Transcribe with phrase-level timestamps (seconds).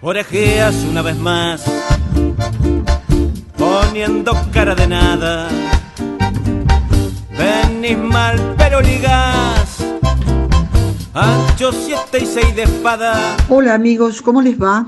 [0.00, 1.64] orejeas una vez más,
[3.56, 5.48] poniendo cara de nada.
[7.36, 9.78] Venís mal, pero ligás,
[11.14, 13.36] ancho siete y seis de espada.
[13.48, 14.86] Hola amigos, ¿cómo les va?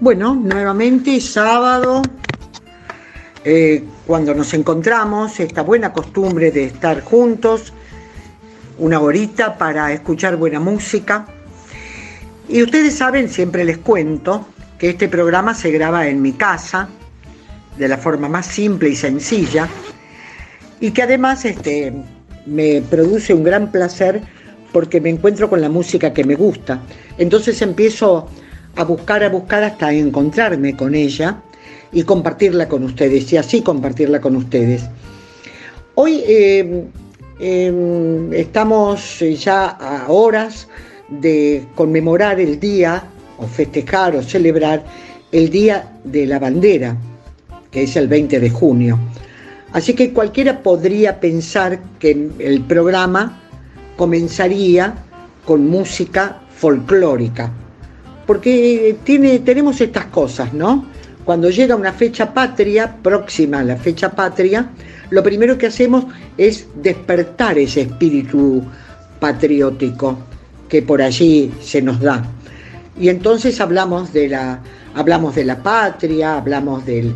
[0.00, 2.02] Bueno, nuevamente sábado,
[3.44, 7.72] eh, cuando nos encontramos, esta buena costumbre de estar juntos,
[8.78, 11.26] una horita para escuchar buena música
[12.48, 14.46] y ustedes saben, siempre les cuento,
[14.78, 16.88] que este programa se graba en mi casa,
[17.78, 19.68] de la forma más simple y sencilla,
[20.80, 21.92] y que además este,
[22.46, 24.22] me produce un gran placer
[24.72, 26.82] porque me encuentro con la música que me gusta.
[27.16, 28.28] Entonces empiezo
[28.76, 31.40] a buscar, a buscar hasta encontrarme con ella
[31.92, 34.84] y compartirla con ustedes, y así compartirla con ustedes.
[35.94, 36.84] Hoy eh,
[37.38, 40.68] em, estamos ya a horas
[41.08, 43.04] de conmemorar el día,
[43.38, 44.84] o festejar o celebrar
[45.32, 46.96] el Día de la Bandera,
[47.70, 48.98] que es el 20 de junio.
[49.72, 53.40] Así que cualquiera podría pensar que el programa
[53.96, 54.94] comenzaría
[55.44, 57.50] con música folclórica,
[58.26, 60.86] porque tiene, tenemos estas cosas, ¿no?
[61.24, 64.70] Cuando llega una fecha patria, próxima a la fecha patria,
[65.10, 66.04] lo primero que hacemos
[66.38, 68.62] es despertar ese espíritu
[69.18, 70.18] patriótico
[70.74, 72.26] que por allí se nos da.
[72.98, 74.58] Y entonces hablamos de la,
[74.96, 77.14] hablamos de la patria, hablamos del,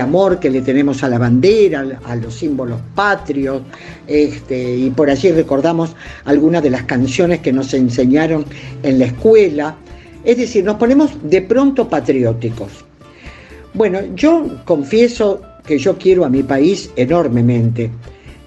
[0.00, 3.60] amor que le tenemos a la bandera, a los símbolos patrios,
[4.06, 8.46] este, y por allí recordamos algunas de las canciones que nos enseñaron
[8.82, 9.76] en la escuela.
[10.24, 12.86] Es decir, nos ponemos de pronto patrióticos.
[13.74, 17.90] Bueno, yo confieso que yo quiero a mi país enormemente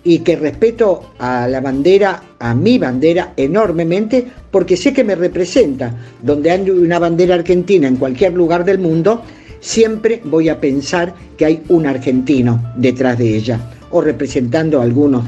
[0.07, 5.93] y que respeto a la bandera, a mi bandera enormemente, porque sé que me representa.
[6.21, 9.21] Donde hay una bandera argentina en cualquier lugar del mundo,
[9.59, 13.59] siempre voy a pensar que hay un argentino detrás de ella,
[13.91, 15.25] o representando a algunos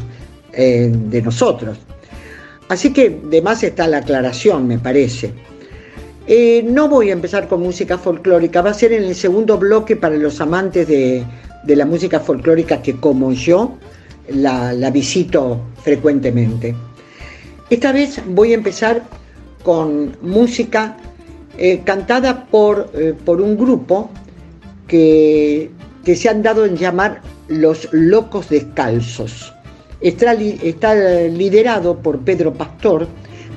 [0.53, 1.77] eh, de nosotros.
[2.69, 5.33] Así que de más está la aclaración, me parece.
[6.25, 9.97] Eh, no voy a empezar con música folclórica, va a ser en el segundo bloque
[9.97, 11.25] para los amantes de,
[11.65, 13.77] de la música folclórica que como yo
[14.33, 16.75] la, visito frecuentemente.
[17.69, 19.03] Esta vez voy a empezar
[19.63, 20.97] con música
[21.57, 24.09] eh, cantada por, eh, por, un grupo
[24.87, 25.69] que,
[26.03, 29.53] que, se han dado en llamar Los Locos Descalzos.
[30.01, 30.95] Está, está,
[31.27, 33.07] liderado por Pedro Pastor,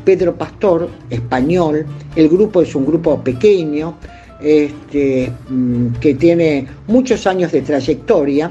[0.05, 3.97] Pedro Pastor, español, el grupo es un grupo pequeño,
[4.43, 8.51] este, mm, que tiene muchos años de trayectoria,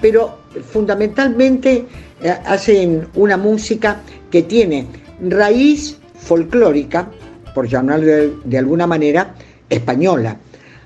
[0.00, 1.86] pero fundamentalmente
[2.22, 4.86] eh, hacen una música que tiene
[5.20, 7.10] raíz folclórica,
[7.54, 8.06] por llamarlo
[8.44, 9.34] de, alguna manera,
[9.68, 10.36] española.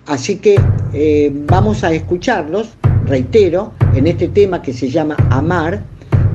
[0.07, 0.61] Así que
[0.93, 2.71] eh, vamos a escucharlos,
[3.07, 5.83] reitero, en este tema que se llama Amar,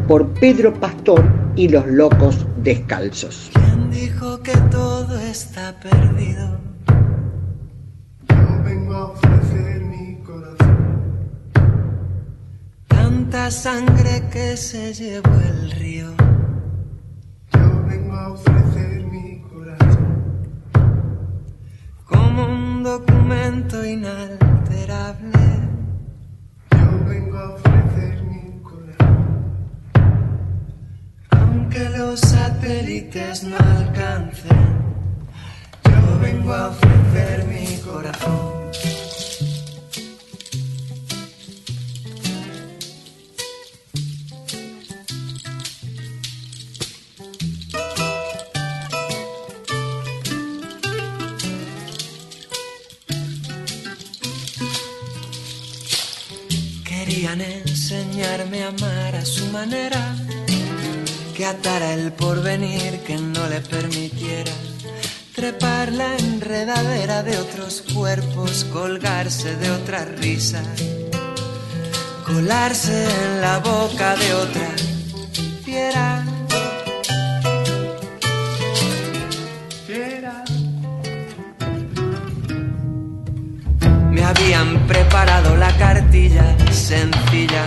[0.07, 1.23] por Pedro Pastor
[1.55, 3.49] y los Locos Descalzos.
[3.53, 6.76] ¿Quién dijo que todo está perdido?
[13.29, 16.07] Tanta sangre que se llevó el río.
[17.53, 20.45] Yo vengo a ofrecer mi corazón
[22.05, 25.45] como un documento inalterable.
[26.71, 29.17] Yo vengo a ofrecer mi corazón.
[31.31, 34.67] Aunque los satélites no alcancen,
[35.83, 38.46] yo vengo a ofrecer mi corazón.
[67.67, 70.63] Otros cuerpos, colgarse de otra risa,
[72.25, 74.69] colarse en la boca de otra
[75.65, 76.23] fiera.
[84.11, 87.65] Me habían preparado la cartilla sencilla.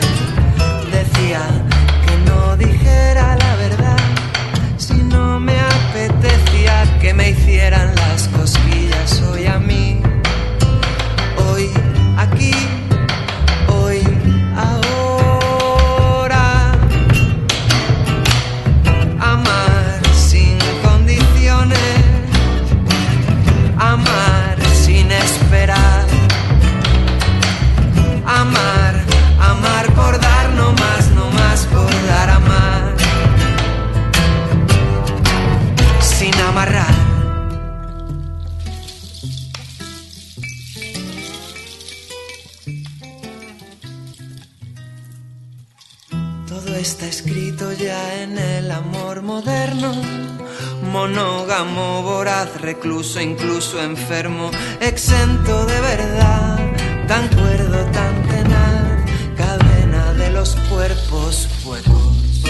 [0.91, 1.43] Decía
[2.07, 3.99] que no dijera la verdad
[4.79, 9.90] si no me apetecía que me hicieran las cosquillas hoy a mí.
[12.21, 12.53] Aquí,
[46.81, 49.93] está escrito ya en el amor moderno.
[50.91, 54.51] Monógamo, voraz, recluso, incluso enfermo,
[54.81, 56.59] exento de verdad,
[57.07, 59.05] tan cuerdo, tan tenaz,
[59.37, 62.43] cadena de los cuerpos fuegos.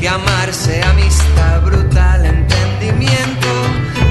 [0.00, 3.50] Que amarse, amistad, brutal entendimiento,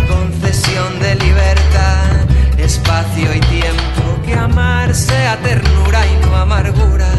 [0.07, 4.21] concesión de libertad, espacio y tiempo.
[4.23, 7.10] Que amarse a ternura y no amargura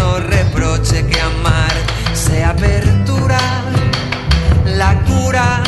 [0.00, 1.72] no reproche, que amar
[2.14, 3.38] sea apertura,
[4.64, 5.62] la cura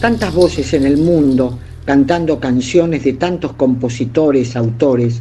[0.00, 5.20] tantas voces en el mundo cantando canciones de tantos compositores, autores,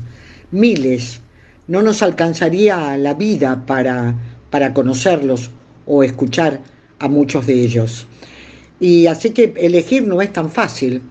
[0.51, 1.21] miles.
[1.67, 4.13] No nos alcanzaría la vida para,
[4.51, 5.49] para conocerlos
[5.87, 6.61] o escuchar
[6.99, 8.05] a muchos de ellos.
[8.79, 11.01] Y así que elegir no es tan fácil,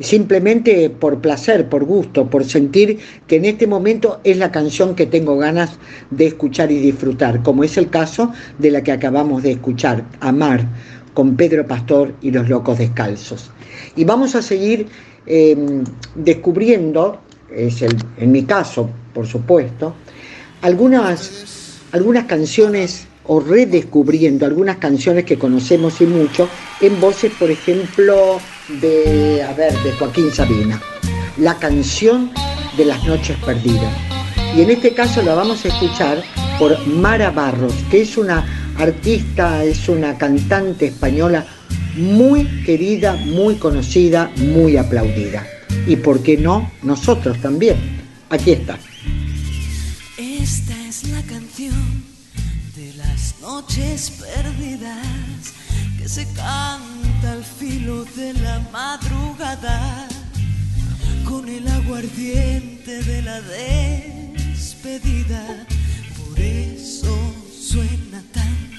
[0.00, 2.98] simplemente por placer, por gusto, por sentir
[3.28, 5.78] que en este momento es la canción que tengo ganas
[6.10, 10.66] de escuchar y disfrutar, como es el caso de la que acabamos de escuchar, Amar,
[11.14, 13.50] con Pedro Pastor y los Locos Descalzos.
[13.96, 14.86] Y vamos a seguir
[15.26, 15.56] eh,
[16.14, 17.20] descubriendo,
[17.54, 19.94] es el, en mi caso, por supuesto,
[20.62, 26.48] algunas, algunas canciones o redescubriendo algunas canciones que conocemos y mucho
[26.80, 28.40] en voces, por ejemplo,
[28.80, 30.80] de, a ver, de Joaquín Sabina,
[31.38, 32.30] la canción
[32.76, 33.92] de las noches perdidas.
[34.56, 36.22] Y en este caso la vamos a escuchar
[36.58, 41.46] por Mara Barros, que es una artista, es una cantante española
[41.96, 45.46] muy querida, muy conocida, muy aplaudida.
[45.86, 47.76] Y por qué no, nosotros también.
[48.30, 48.78] Aquí está.
[50.16, 52.04] Esta es la canción
[52.76, 55.54] de las noches perdidas
[55.98, 60.08] que se canta al filo de la madrugada
[61.24, 65.66] con el aguardiente de la despedida.
[66.16, 67.16] Por eso
[67.52, 68.69] suena tan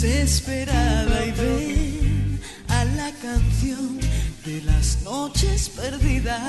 [0.00, 4.00] desesperada y ven a la canción
[4.44, 6.40] de las noches perdidas.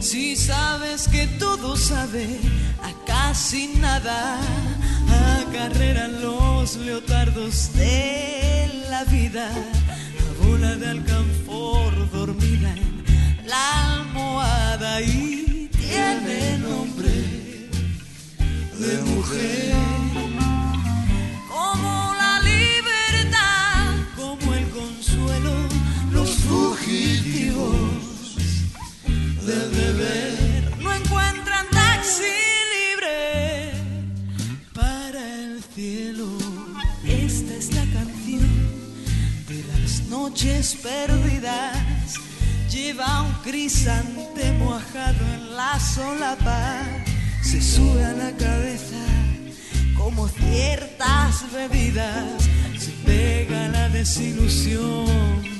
[0.00, 2.26] Si sabes que todo sabe
[2.82, 4.40] a casi nada,
[5.42, 15.68] acarreran los leotardos de la vida, a bola de alcanfor dormida en la almohada y
[15.70, 17.12] tiene nombre
[18.78, 19.61] de mujer.
[40.32, 42.14] Noches perdidas.
[42.70, 46.82] Lleva un crisantemo ajado en la solapa,
[47.42, 49.04] se sube a la cabeza
[49.94, 52.44] como ciertas bebidas,
[52.78, 55.51] se pega la desilusión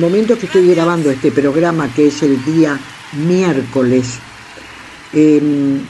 [0.00, 2.78] momento que estoy grabando este programa, que es el día
[3.26, 4.18] miércoles,
[5.12, 5.80] em,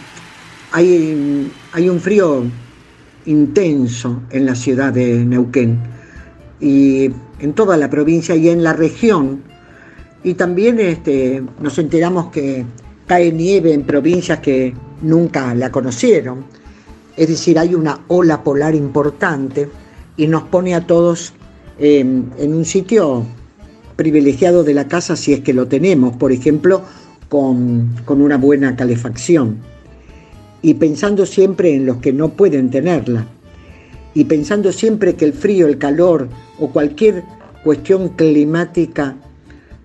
[0.73, 2.45] hay, hay un frío
[3.27, 5.79] intenso en la ciudad de Neuquén
[6.61, 9.43] y en toda la provincia y en la región.
[10.23, 12.65] Y también este, nos enteramos que
[13.07, 16.45] cae nieve en provincias que nunca la conocieron.
[17.17, 19.69] Es decir, hay una ola polar importante
[20.17, 21.33] y nos pone a todos
[21.79, 23.25] en un sitio
[23.97, 26.83] privilegiado de la casa si es que lo tenemos, por ejemplo,
[27.29, 29.57] con, una buena calefacción.
[30.63, 33.27] Y pensando siempre en los que no pueden tenerla.
[34.15, 37.25] Y pensando siempre que el frío, el calor o cualquier
[37.65, 39.17] cuestión climática,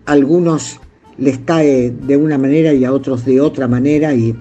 [0.05, 0.79] a algunos
[1.17, 4.13] les cae de una manera y a otros de otra manera.
[4.13, 4.35] Y,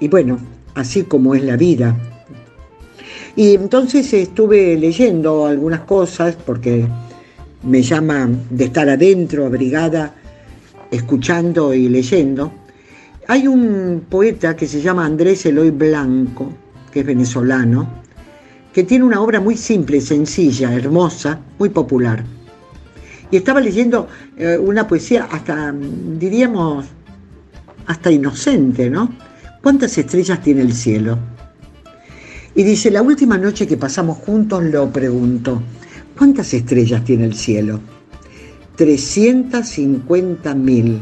[0.00, 0.38] y bueno,
[0.74, 1.96] así como es la vida.
[3.36, 6.86] Y entonces estuve leyendo algunas cosas porque
[7.62, 10.14] me llama de estar adentro, abrigada,
[10.90, 12.52] escuchando y leyendo.
[13.28, 16.52] Hay un poeta que se llama Andrés Eloy Blanco,
[16.92, 18.02] que es venezolano,
[18.72, 22.24] que tiene una obra muy simple, sencilla, hermosa, muy popular.
[23.30, 26.86] Y estaba leyendo eh, una poesía hasta, diríamos,
[27.86, 29.12] hasta inocente, ¿no?
[29.62, 31.18] ¿Cuántas estrellas tiene el cielo?
[32.54, 35.60] Y dice, la última noche que pasamos juntos lo pregunto,
[36.16, 37.78] ¿Cuántas estrellas tiene el cielo?
[38.78, 40.98] 350.000.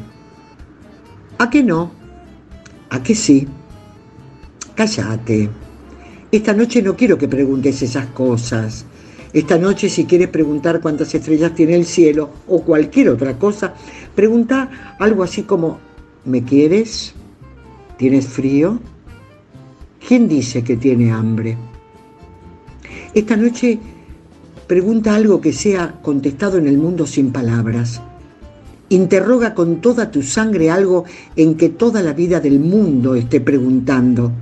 [1.38, 1.92] ¿A qué no?
[2.90, 3.46] ¿A qué sí?
[4.74, 5.48] Cállate.
[6.32, 8.84] Esta noche no quiero que preguntes esas cosas.
[9.32, 13.74] Esta noche si quieres preguntar cuántas estrellas tiene el cielo o cualquier otra cosa,
[14.14, 15.78] pregunta algo así como,
[16.24, 17.14] ¿me quieres?
[17.96, 18.80] ¿Tienes frío?
[20.06, 21.56] ¿Quién dice que tiene hambre?
[23.12, 23.78] Esta noche
[24.66, 28.00] Pregunta algo que sea contestado en el mundo sin palabras.
[28.88, 31.04] Interroga con toda tu sangre algo
[31.36, 34.32] en que toda la vida del mundo esté preguntando.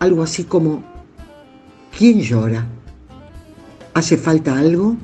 [0.00, 0.82] Algo así como,
[1.96, 2.66] ¿quién llora?
[3.94, 4.96] ¿Hace falta algo?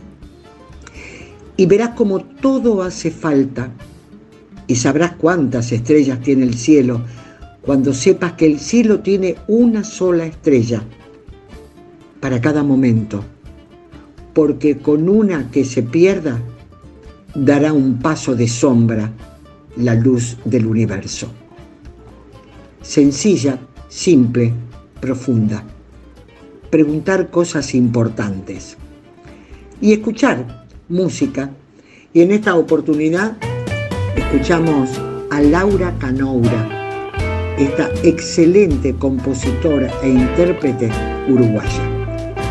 [1.56, 3.70] Y verás como todo hace falta.
[4.66, 7.00] Y sabrás cuántas estrellas tiene el cielo
[7.62, 10.82] cuando sepas que el cielo tiene una sola estrella
[12.20, 13.24] para cada momento
[14.34, 16.42] porque con una que se pierda
[17.34, 19.10] dará un paso de sombra
[19.76, 21.28] la luz del universo.
[22.82, 24.52] Sencilla, simple,
[25.00, 25.64] profunda.
[26.70, 28.76] Preguntar cosas importantes.
[29.80, 31.50] Y escuchar música.
[32.12, 33.36] Y en esta oportunidad
[34.16, 34.90] escuchamos
[35.30, 37.10] a Laura Canoura,
[37.58, 40.90] esta excelente compositora e intérprete
[41.28, 41.82] uruguaya.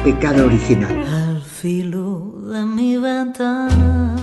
[0.04, 1.23] Pecado original
[1.64, 4.18] filo de mi ventana.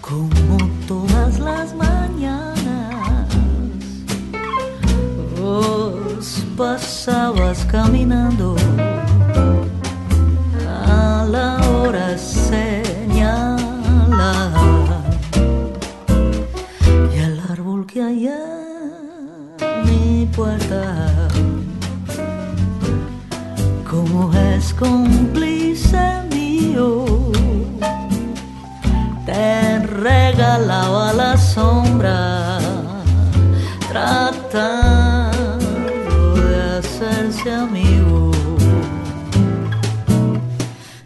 [0.00, 0.56] Como
[0.88, 3.28] todas las mañanas,
[5.38, 8.56] vos pasabas caminando
[10.66, 12.18] a la hora
[37.50, 38.30] amigo.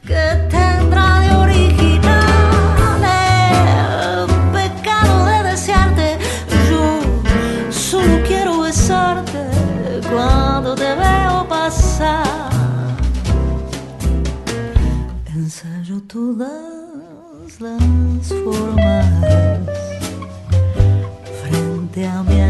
[0.07, 6.19] ¿Qué tendrá de original el pecado de desearte?
[6.69, 7.01] Yo
[7.71, 9.43] solo quiero besarte
[10.11, 12.33] cuando te veo pasar.
[16.09, 19.13] todas las formas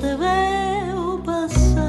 [0.00, 1.86] te veo pasar.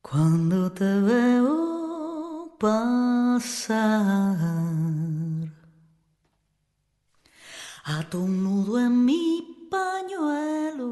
[0.00, 4.38] Cuando te veo pasar,
[7.84, 10.86] ato un nudo en mi pañuelo.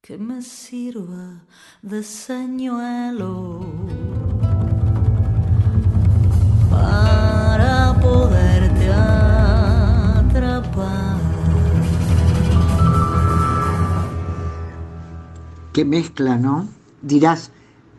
[0.00, 1.46] Que me sirva
[1.82, 4.03] de señuelo
[15.74, 16.68] Qué mezcla, ¿no?
[17.02, 17.50] Dirás,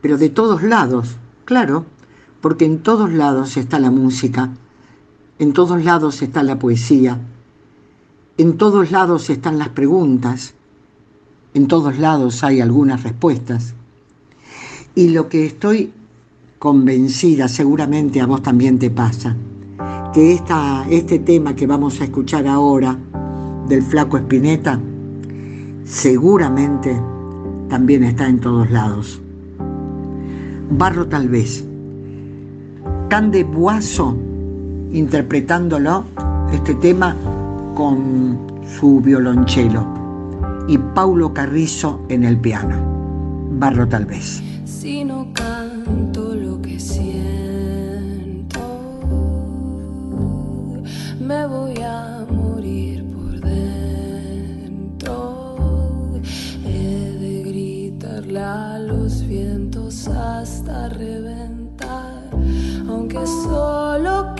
[0.01, 1.85] pero de todos lados, claro,
[2.39, 4.49] porque en todos lados está la música,
[5.39, 7.19] en todos lados está la poesía,
[8.37, 10.53] en todos lados están las preguntas,
[11.53, 13.75] en todos lados hay algunas respuestas.
[14.95, 15.91] Y lo que estoy
[16.59, 19.35] convencida, seguramente a vos también te pasa,
[20.13, 22.97] que esta, este tema que vamos a escuchar ahora
[23.67, 24.79] del flaco Espineta,
[25.83, 27.14] seguramente
[27.69, 29.21] también está en todos lados.
[30.69, 31.65] Barro tal vez.
[33.09, 34.17] Cande Buazo
[34.91, 36.05] interpretándolo,
[36.53, 37.15] este tema,
[37.75, 38.37] con
[38.79, 39.85] su violonchelo.
[40.67, 42.75] Y Paulo Carrizo en el piano.
[43.51, 44.41] Barro tal vez.
[44.65, 48.59] Si no canto lo que siento,
[51.19, 52.14] me voy a
[60.45, 62.29] hasta reventar,
[62.87, 64.34] aunque solo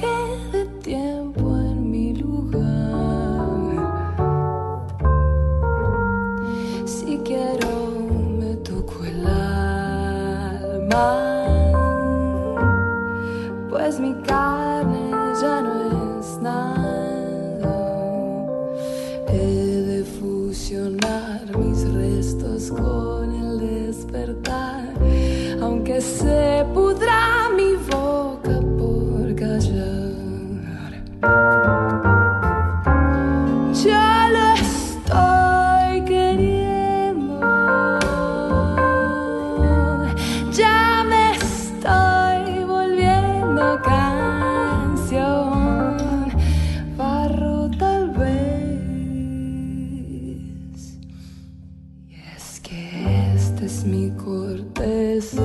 [53.55, 55.41] Este es mi corteza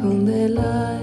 [0.00, 1.00] donde la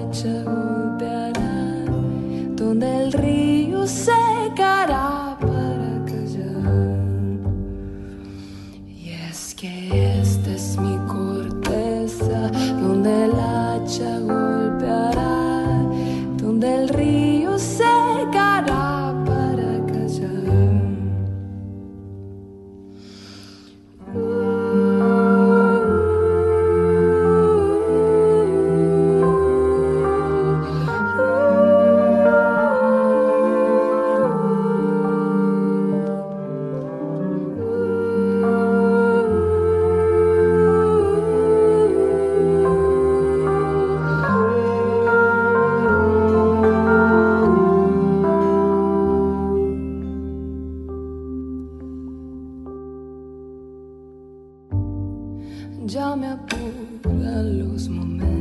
[55.88, 58.34] Ya me apuran los momentos,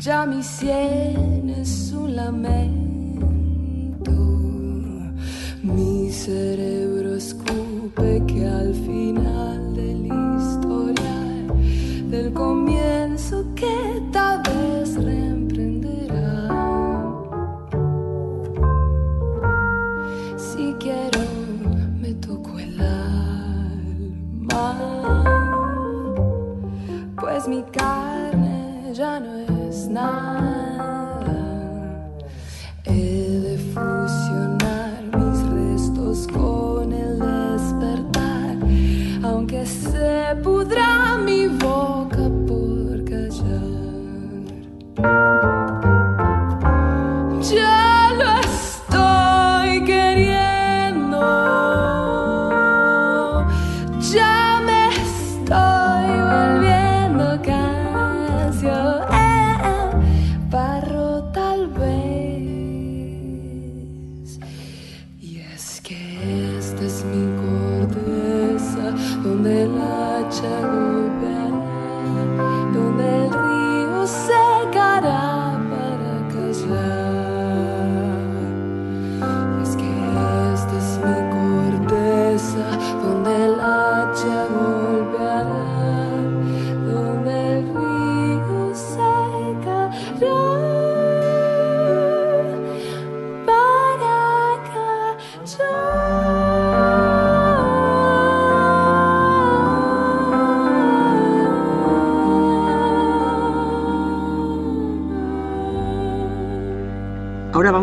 [0.00, 4.10] ya mi sien es un lamento,
[5.62, 6.63] mi cerebro
[40.42, 40.93] se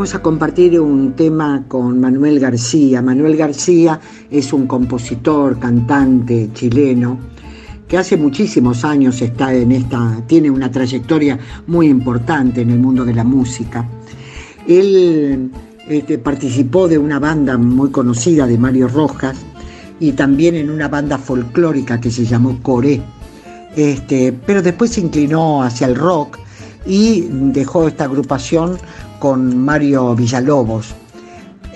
[0.01, 3.03] vamos a compartir un tema con Manuel García.
[3.03, 3.99] Manuel García
[4.31, 7.19] es un compositor, cantante chileno
[7.87, 11.37] que hace muchísimos años está en esta, tiene una trayectoria
[11.67, 13.87] muy importante en el mundo de la música.
[14.67, 15.51] Él
[15.87, 19.37] este, participó de una banda muy conocida de Mario Rojas
[19.99, 22.99] y también en una banda folclórica que se llamó Coré.
[23.75, 26.39] Este, pero después se inclinó hacia el rock
[26.87, 28.79] y dejó esta agrupación
[29.21, 30.95] con Mario Villalobos.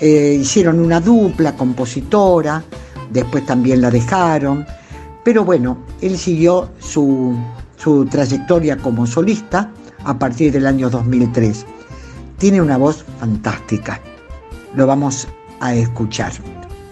[0.00, 2.64] Eh, hicieron una dupla compositora,
[3.12, 4.66] después también la dejaron,
[5.24, 7.38] pero bueno, él siguió su,
[7.76, 9.70] su trayectoria como solista
[10.04, 11.64] a partir del año 2003.
[12.36, 14.00] Tiene una voz fantástica,
[14.74, 15.28] lo vamos
[15.60, 16.32] a escuchar.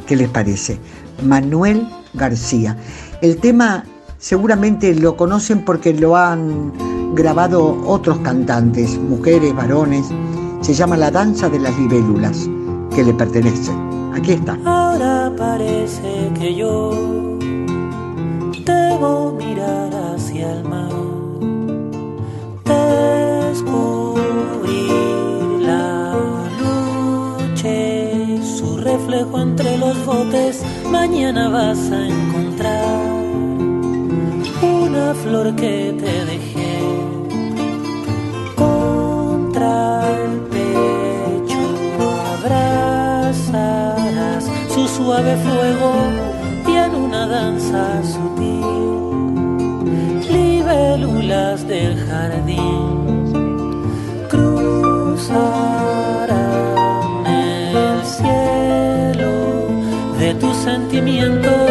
[0.06, 0.78] ¿Qué les parece?
[1.24, 2.78] Manuel García.
[3.22, 3.84] El tema
[4.18, 6.72] seguramente lo conocen porque lo han
[7.16, 10.06] grabado otros cantantes, mujeres, varones.
[10.64, 12.48] Se llama La Danza de las Libélulas,
[12.94, 13.70] que le pertenece.
[14.14, 14.58] Aquí está.
[14.64, 16.90] Ahora parece que yo
[18.64, 20.88] debo mirar hacia el mar,
[23.50, 24.88] descubrir
[25.60, 26.14] la
[26.58, 30.64] noche, su reflejo entre los botes.
[30.90, 33.04] Mañana vas a encontrar
[34.62, 36.80] una flor que te dejé
[38.56, 40.23] contra
[44.74, 45.92] su suave fuego
[46.66, 48.60] en una danza sutil,
[50.28, 53.32] libélulas del jardín
[54.28, 55.36] cruzarán
[57.26, 59.32] el cielo
[60.18, 61.70] de tus sentimientos,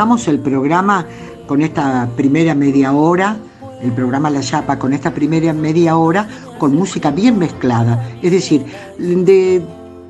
[0.00, 1.04] El programa
[1.46, 3.36] con esta primera media hora,
[3.82, 6.26] el programa La Chapa, con esta primera media hora
[6.58, 8.08] con música bien mezclada.
[8.22, 8.64] Es decir,
[8.96, 9.62] de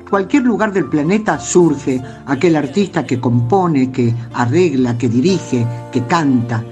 [0.09, 6.63] cualquier lugar del planeta surge aquel artista que compone, que arregla, que dirige, que canta,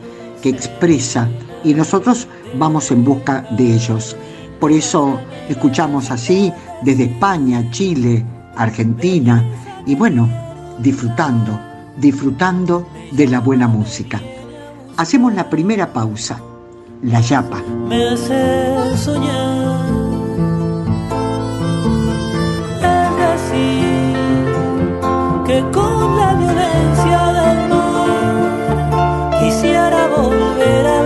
[0.41, 1.27] que expresa,
[1.65, 2.25] y nosotros
[2.57, 4.15] vamos en busca de ellos.
[4.61, 6.53] Por eso escuchamos así
[6.83, 8.23] desde España, Chile,
[8.55, 9.43] Argentina,
[9.85, 10.29] y bueno,
[10.79, 14.21] disfrutando, disfrutando de la buena música.
[14.97, 16.39] Hacemos la primera pausa,
[17.01, 17.61] la yapa.
[17.87, 19.69] Me hace soñar
[25.49, 30.98] que con la violencia del mar quisiera volver a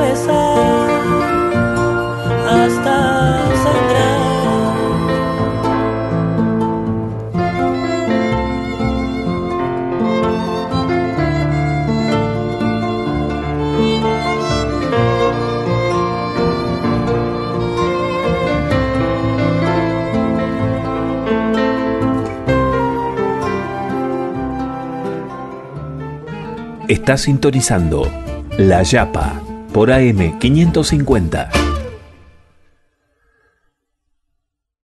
[26.93, 28.07] Está sintonizando
[28.55, 29.41] La Yapa
[29.73, 31.62] por AM 550.